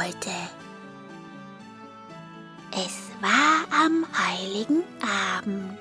wollte. 0.00 0.30
Es 2.72 3.10
war 3.20 3.66
am 3.84 4.06
heiligen 4.16 4.84
Abend. 5.36 5.78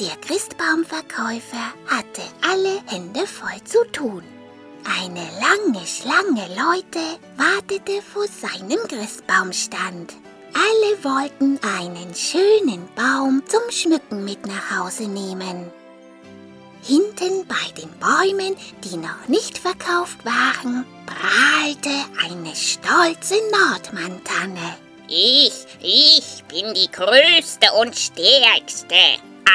Der 0.00 0.16
Christbaumverkäufer 0.16 1.72
hatte 1.86 2.22
alle 2.42 2.82
Hände 2.86 3.26
voll 3.26 3.62
zu 3.64 3.84
tun. 3.92 4.22
Eine 4.84 5.26
lange 5.40 5.86
Schlange 5.86 6.46
Leute 6.48 7.18
wartete 7.36 8.02
vor 8.02 8.26
seinem 8.26 8.80
Christbaumstand. 8.88 10.14
Alle 10.52 11.04
wollten 11.04 11.58
einen 11.62 12.14
schönen 12.14 12.88
Baum 12.94 13.42
zum 13.46 13.62
Schmücken 13.70 14.24
mit 14.24 14.46
nach 14.46 14.78
Hause 14.78 15.04
nehmen. 15.04 15.70
Hinten 16.86 17.46
bei 17.46 17.70
den 17.80 17.88
Bäumen, 17.98 18.56
die 18.84 18.98
noch 18.98 19.26
nicht 19.26 19.56
verkauft 19.56 20.22
waren, 20.22 20.84
prahlte 21.06 21.88
eine 22.22 22.54
stolze 22.54 23.36
Nordmantanne. 23.50 24.76
Ich, 25.08 25.64
ich 25.80 26.44
bin 26.48 26.74
die 26.74 26.90
größte 26.90 27.72
und 27.80 27.96
stärkste. 27.96 28.96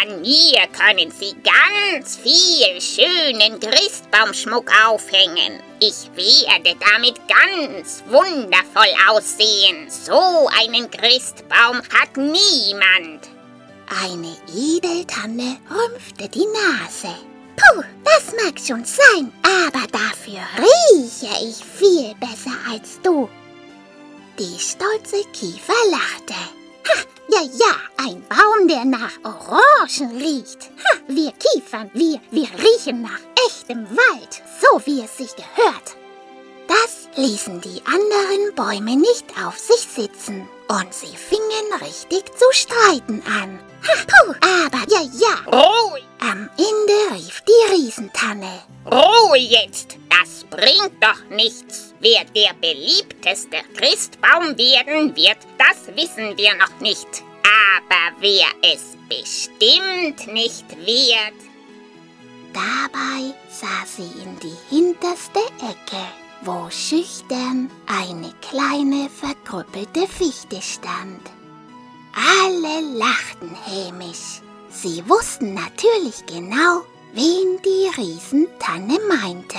An 0.01 0.21
mir 0.21 0.67
können 0.75 1.11
Sie 1.11 1.35
ganz 1.43 2.17
viel 2.17 2.81
schönen 2.81 3.59
Christbaumschmuck 3.59 4.71
aufhängen. 4.87 5.61
Ich 5.79 6.09
werde 6.15 6.75
damit 6.79 7.19
ganz 7.27 8.03
wundervoll 8.07 8.91
aussehen. 9.07 9.87
So 9.87 10.49
einen 10.59 10.89
Christbaum 10.89 11.77
hat 11.93 12.17
niemand. 12.17 13.38
Eine 13.89 14.37
Edeltanne 14.55 15.57
rümpfte 15.69 16.29
die 16.29 16.45
Nase. 16.45 17.15
Puh, 17.57 17.83
das 18.03 18.33
mag 18.43 18.59
schon 18.59 18.85
sein, 18.85 19.33
aber 19.41 19.87
dafür 19.87 20.41
rieche 20.57 21.33
ich 21.43 21.65
viel 21.65 22.13
besser 22.15 22.55
als 22.69 23.01
du. 23.01 23.27
Die 24.37 24.59
stolze 24.59 25.27
Kiefer 25.33 25.73
lachte. 25.89 26.33
Ha, 26.33 27.03
ja, 27.29 27.41
ja, 27.41 27.75
ein 27.97 28.23
Baum, 28.29 28.67
der 28.67 28.85
nach 28.85 29.11
Orangen 29.23 30.17
riecht. 30.17 30.69
Ha, 30.85 30.97
wir 31.07 31.31
kiefern, 31.31 31.89
wir, 31.93 32.21
wir 32.29 32.47
riechen 32.59 33.01
nach 33.01 33.19
echtem 33.47 33.85
Wald, 33.89 34.43
so 34.61 34.81
wie 34.85 35.01
es 35.01 35.17
sich 35.17 35.35
gehört. 35.35 35.95
Das 36.67 37.09
ließen 37.15 37.59
die 37.61 37.81
anderen 37.85 38.53
Bäume 38.55 38.95
nicht 38.95 39.25
auf 39.43 39.57
sich 39.57 39.81
sitzen 39.81 40.47
und 40.67 40.93
sie 40.93 41.17
fingen 41.17 41.81
richtig 41.81 42.25
zu 42.37 42.45
streiten 42.51 43.23
an. 43.25 43.59
Puh, 44.07 44.33
aber 44.41 44.83
ja, 44.89 45.01
ja. 45.01 45.57
Ruhe, 45.57 46.01
Am 46.19 46.49
Ende 46.57 47.15
rief 47.15 47.41
die 47.47 47.73
Riesentanne. 47.73 48.61
Ruhe 48.85 49.37
jetzt. 49.37 49.97
Das 50.09 50.43
bringt 50.49 51.01
doch 51.01 51.23
nichts. 51.29 51.93
Wer 51.99 52.25
der 52.25 52.53
beliebteste 52.59 53.57
Christbaum 53.75 54.57
werden 54.57 55.15
wird, 55.15 55.37
das 55.57 55.95
wissen 55.95 56.37
wir 56.37 56.55
noch 56.55 56.79
nicht. 56.79 57.07
Aber 57.43 58.15
wer 58.19 58.47
es 58.61 58.97
bestimmt 59.07 60.27
nicht 60.27 60.69
wird, 60.77 61.49
Dabei 62.53 63.33
sah 63.49 63.85
sie 63.85 64.09
in 64.23 64.39
die 64.39 64.75
hinterste 64.75 65.39
Ecke, 65.39 66.03
wo 66.41 66.67
schüchtern 66.71 67.69
eine 67.85 68.33
kleine 68.41 69.07
verkrüppelte 69.09 70.07
Fichte 70.07 70.59
stand. 70.61 71.21
Alle 72.19 72.81
lachten 72.97 73.55
hämisch. 73.65 74.41
Sie 74.69 75.07
wussten 75.07 75.53
natürlich 75.53 76.25
genau, 76.25 76.83
wen 77.13 77.61
die 77.63 77.89
Riesentanne 77.97 78.99
meinte. 79.07 79.57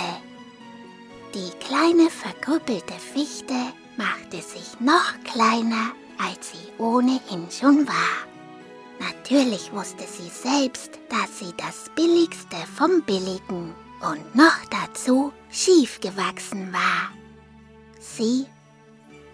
Die 1.34 1.50
kleine 1.64 2.10
verkrüppelte 2.10 2.94
Fichte 2.94 3.54
machte 3.96 4.42
sich 4.42 4.78
noch 4.78 5.14
kleiner, 5.24 5.92
als 6.18 6.52
sie 6.52 6.82
ohnehin 6.82 7.48
schon 7.50 7.88
war. 7.88 8.26
Natürlich 8.98 9.72
wusste 9.72 10.04
sie 10.04 10.28
selbst, 10.28 10.98
dass 11.08 11.38
sie 11.38 11.54
das 11.56 11.90
Billigste 11.94 12.56
vom 12.76 13.02
Billigen 13.02 13.74
und 14.02 14.34
noch 14.34 14.64
dazu 14.70 15.32
schief 15.50 15.98
gewachsen 16.00 16.72
war. 16.72 17.10
Sie 17.98 18.44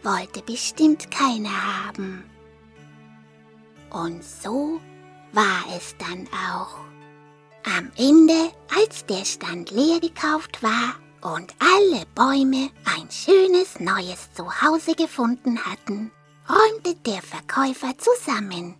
wollte 0.05 0.43
bestimmt 0.43 1.11
keine 1.11 1.51
haben. 1.51 2.25
Und 3.97 4.23
so 4.23 4.79
war 5.33 5.65
es 5.75 5.97
dann 5.97 6.29
auch. 6.29 6.81
Am 7.65 7.91
Ende, 7.97 8.53
als 8.79 9.07
der 9.07 9.25
Stand 9.25 9.71
leer 9.71 10.01
gekauft 10.01 10.63
war 10.63 10.97
und 11.23 11.55
alle 11.59 12.05
Bäume 12.15 12.71
ein 12.85 13.11
schönes 13.11 13.81
neues 13.81 14.29
Zuhause 14.35 14.95
gefunden 14.95 15.59
hatten, 15.65 16.13
räumte 16.47 16.95
der 17.07 17.23
Verkäufer 17.23 17.95
zusammen. 17.97 18.75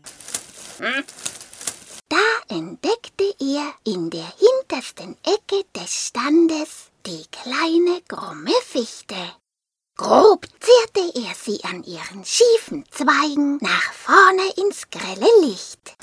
Da 2.11 2.55
entdeckte 2.55 3.35
er 3.41 3.73
in 3.85 4.11
der 4.11 4.31
hintersten 4.37 5.17
Ecke 5.25 5.65
des 5.75 6.09
Standes 6.09 6.91
die 7.07 7.25
kleine 7.33 8.03
krumme 8.07 8.53
Fichte. 8.67 9.17
Grob 9.99 10.47
zerrte 10.61 11.19
er 11.19 11.35
sie 11.35 11.65
an 11.65 11.83
ihren 11.83 12.23
schiefen 12.23 12.85
Zweigen 12.91 13.57
nach 13.63 13.93
vorne 13.95 14.47
ins 14.67 14.91
grelle 14.91 15.31
Licht. 15.43 15.97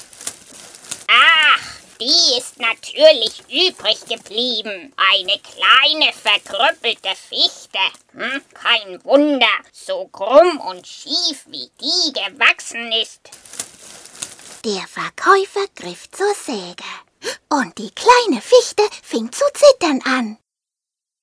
Ach, 1.07 1.61
die 1.99 2.37
ist 2.37 2.59
natürlich 2.59 3.41
übrig 3.49 3.99
geblieben. 4.07 4.93
Eine 5.11 5.39
kleine 5.39 6.13
verkrüppelte 6.13 7.15
Fichte. 7.15 7.79
Hm, 8.13 8.41
kein 8.53 9.03
Wunder, 9.03 9.47
so 9.71 10.07
krumm 10.07 10.59
und 10.59 10.87
schief 10.87 11.45
wie 11.47 11.69
die 11.81 12.13
gewachsen 12.13 12.91
ist. 12.93 13.21
Der 14.65 14.87
Verkäufer 14.87 15.67
griff 15.75 16.09
zur 16.11 16.33
Säge 16.35 16.83
und 17.49 17.77
die 17.77 17.91
kleine 17.91 18.41
Fichte 18.41 18.83
fing 19.03 19.31
zu 19.31 19.43
zittern 19.53 20.01
an. 20.05 20.37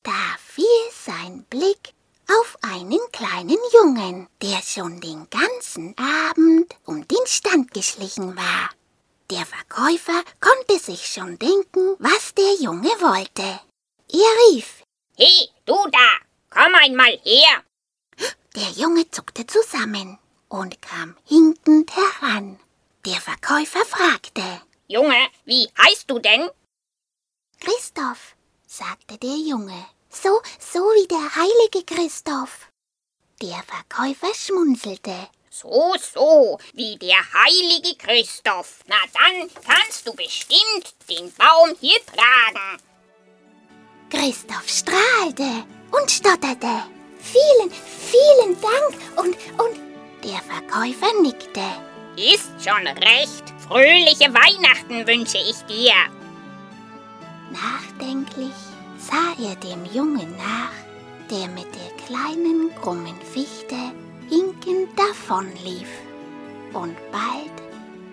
Da 0.03 0.37
fiel 0.47 0.67
sein 1.07 1.45
Blick 1.49 1.95
auf 2.39 2.57
einen 2.63 3.01
kleinen 3.13 3.59
Jungen, 3.73 4.29
der 4.43 4.63
schon 4.63 5.01
den 5.01 5.29
ganzen 5.31 5.95
Abend 5.99 6.75
um 6.85 7.07
den 7.09 7.27
Stand 7.27 7.73
geschlichen 7.73 8.37
war. 8.37 8.71
Der 9.31 9.47
Verkäufer 9.47 10.23
konnte 10.41 10.79
sich 10.79 11.07
schon 11.07 11.39
denken, 11.39 11.97
was 11.99 12.35
der 12.35 12.55
Junge 12.61 12.89
wollte. 13.01 13.61
Er 14.13 14.51
rief, 14.51 14.83
Hey, 15.17 15.49
du 15.67 15.75
da, 15.91 16.09
komm 16.51 16.75
einmal 16.75 17.19
her. 17.25 17.65
der 18.57 18.71
Junge 18.71 19.09
zuckte 19.11 19.47
zusammen 19.47 20.19
und 20.49 20.81
kam 20.83 21.17
hinkend 21.27 21.91
heran. 21.95 22.59
Der 23.07 23.21
Verkäufer 23.21 23.85
fragte, 23.87 24.43
Junge, 24.89 25.29
wie 25.45 25.69
heißt 25.79 26.11
du 26.11 26.19
denn? 26.19 26.51
Christoph, 27.61 28.35
sagte 28.67 29.19
der 29.19 29.37
Junge, 29.37 29.87
so, 30.11 30.41
so 30.59 30.81
wie 30.81 31.07
der 31.07 31.35
heilige 31.37 31.85
Christoph. 31.87 32.69
Der 33.41 33.63
Verkäufer 33.63 34.35
schmunzelte. 34.35 35.29
So, 35.51 35.95
so, 36.15 36.59
wie 36.75 36.97
der 36.99 37.19
heilige 37.33 37.97
Christoph. 37.97 38.81
Na 38.87 38.97
dann 39.13 39.51
kannst 39.65 40.07
du 40.07 40.13
bestimmt 40.15 40.95
den 41.09 41.33
Baum 41.35 41.77
hier 41.81 41.99
tragen. 42.07 42.83
Christoph 44.11 44.69
strahlte 44.69 45.65
und 45.93 46.11
stotterte. 46.11 46.85
Vielen, 47.21 47.71
vielen 47.71 48.61
Dank 48.61 49.17
und, 49.17 49.37
und 49.61 49.81
der 50.25 50.41
Verkäufer 50.41 51.21
nickte. 51.23 51.63
Ist 52.17 52.51
schon 52.63 52.87
recht. 52.87 53.45
Fröhliche 53.69 54.35
Weihnachten 54.35 55.07
wünsche 55.07 55.39
ich 55.39 55.57
dir. 55.67 55.95
Nachdenklich 57.51 58.53
sah 59.11 59.35
er 59.45 59.57
dem 59.57 59.85
Jungen 59.93 60.31
nach, 60.37 60.73
der 61.31 61.49
mit 61.49 61.67
der 61.75 61.91
kleinen 62.07 62.71
krummen 62.81 63.17
Fichte 63.33 63.77
hinkend 64.29 64.89
davonlief 64.97 65.89
und 66.73 66.97
bald 67.11 67.57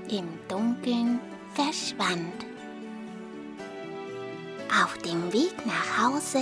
im 0.10 0.28
Dunkeln 0.48 1.20
verschwand. 1.54 2.46
Auf 4.84 4.98
dem 5.00 5.32
Weg 5.32 5.54
nach 5.66 6.04
Hause 6.04 6.42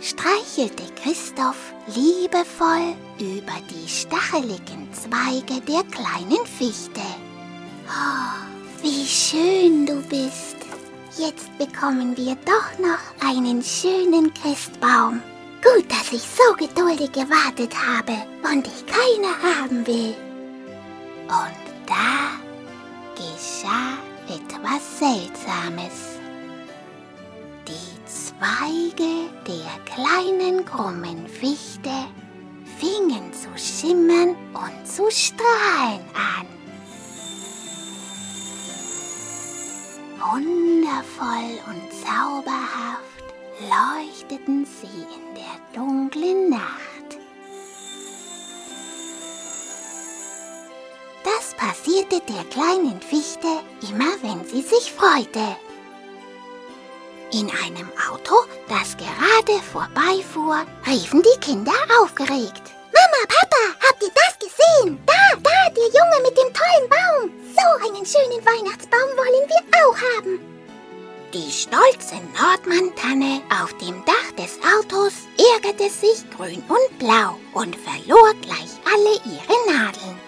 streichelte 0.00 0.84
Christoph 1.02 1.72
liebevoll 1.86 2.94
über 3.18 3.58
die 3.70 3.88
stacheligen 3.88 4.88
Zweige 4.92 5.60
der 5.60 5.82
kleinen 5.84 6.46
Fichte. 6.46 7.00
Oh, 7.88 8.82
wie 8.82 9.06
schön 9.06 9.86
du 9.86 10.00
bist. 10.02 10.55
Jetzt 11.18 11.56
bekommen 11.56 12.14
wir 12.18 12.36
doch 12.44 12.78
noch 12.78 13.26
einen 13.26 13.62
schönen 13.62 14.34
Christbaum. 14.34 15.22
Gut, 15.62 15.90
dass 15.90 16.12
ich 16.12 16.20
so 16.20 16.54
geduldig 16.58 17.10
gewartet 17.12 17.74
habe 17.74 18.12
und 18.52 18.66
ich 18.66 18.84
keine 18.84 19.32
haben 19.42 19.86
will. 19.86 20.14
Und 21.26 21.86
da 21.86 22.36
geschah 23.14 23.96
etwas 24.28 24.98
Seltsames. 24.98 26.18
Die 27.66 28.04
Zweige 28.04 29.30
der 29.46 29.94
kleinen 29.94 30.66
krummen 30.66 31.26
Fichte 31.26 31.90
fingen 32.78 33.32
zu 33.32 33.48
schimmern 33.56 34.36
und 34.52 34.86
zu 34.86 35.10
strahlen 35.10 36.05
zauberhaft 42.46 43.24
leuchteten 43.60 44.66
sie 44.66 44.86
in 44.86 45.34
der 45.34 45.74
dunklen 45.74 46.50
Nacht. 46.50 47.18
Das 51.24 51.54
passierte 51.56 52.20
der 52.28 52.44
kleinen 52.44 53.00
Fichte 53.00 53.48
immer, 53.88 54.12
wenn 54.22 54.44
sie 54.46 54.62
sich 54.62 54.92
freute. 54.92 55.56
In 57.32 57.50
einem 57.64 57.90
Auto, 58.08 58.34
das 58.68 58.96
gerade 58.96 59.60
vorbeifuhr, 59.72 60.64
riefen 60.86 61.22
die 61.22 61.40
Kinder 61.40 61.72
aufgeregt. 62.00 62.62
Mama, 62.94 63.26
Papa, 63.26 63.86
habt 63.88 64.02
ihr 64.02 64.12
das 64.14 64.38
gesehen? 64.38 65.02
Da, 65.04 65.36
da, 65.42 65.70
der 65.70 65.86
Junge 65.86 66.28
mit 66.28 66.38
dem 66.38 66.54
tollen 66.54 66.88
Baum. 66.88 67.30
So 67.52 67.88
einen 67.88 68.06
schönen 68.06 68.46
Weihnachtsbaum 68.46 69.10
wollen 69.16 69.48
wir 69.48 69.80
auch 69.80 69.96
haben. 69.96 70.55
Die 71.34 71.50
stolze 71.50 72.14
Nordmann-Tanne 72.38 73.42
auf 73.60 73.76
dem 73.78 74.04
Dach 74.04 74.32
des 74.38 74.58
Autos 74.78 75.12
ärgerte 75.54 75.90
sich 75.90 76.24
grün 76.30 76.62
und 76.68 76.98
blau 77.00 77.36
und 77.52 77.74
verlor 77.74 78.32
gleich 78.42 78.70
alle 78.86 79.16
ihre 79.24 79.72
Nadeln. 79.72 80.20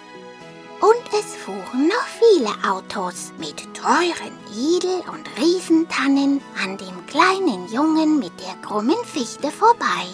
Und 0.81 1.19
es 1.19 1.37
fuhren 1.37 1.87
noch 1.87 2.06
viele 2.19 2.50
Autos 2.69 3.33
mit 3.39 3.62
teuren 3.75 4.37
Edel- 4.53 5.09
und 5.09 5.29
Riesentannen 5.39 6.43
an 6.62 6.77
dem 6.77 7.06
kleinen 7.06 7.73
Jungen 7.73 8.19
mit 8.19 8.33
der 8.41 8.56
krummen 8.67 9.05
Fichte 9.05 9.53
vorbei. 9.53 10.05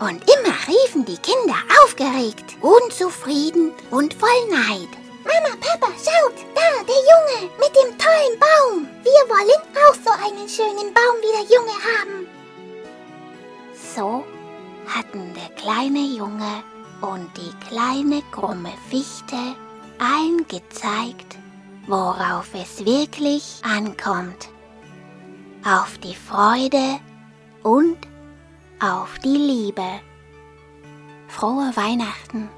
Und 0.00 0.22
immer 0.24 0.56
riefen 0.66 1.04
die 1.04 1.18
Kinder 1.18 1.56
aufgeregt, 1.84 2.56
unzufrieden 2.60 3.72
und 3.92 4.14
voll 4.14 4.48
Neid. 4.50 4.88
Mama, 5.24 5.56
Papa, 5.60 5.92
schaut, 5.96 6.34
da, 6.54 6.82
der 6.82 6.96
Junge 6.96 7.52
mit 7.58 7.76
dem 7.76 7.96
tollen 7.96 8.40
Baum. 8.40 8.91
Wir 9.12 9.28
wollen 9.28 9.62
auch 9.76 9.94
so 9.94 10.10
einen 10.10 10.48
schönen 10.48 10.94
Baum 10.94 11.16
wie 11.20 11.32
der 11.36 11.54
Junge 11.54 11.76
haben. 11.98 12.26
So 13.74 14.24
hatten 14.88 15.34
der 15.34 15.50
kleine 15.54 16.00
Junge 16.00 16.64
und 17.02 17.28
die 17.36 17.52
kleine 17.68 18.22
krumme 18.30 18.72
Fichte 18.88 19.36
allen 19.98 20.46
gezeigt, 20.48 21.36
worauf 21.86 22.54
es 22.54 22.86
wirklich 22.86 23.60
ankommt. 23.62 24.48
Auf 25.62 25.98
die 25.98 26.14
Freude 26.14 26.98
und 27.62 27.98
auf 28.80 29.18
die 29.18 29.36
Liebe. 29.36 30.00
Frohe 31.28 31.70
Weihnachten! 31.74 32.48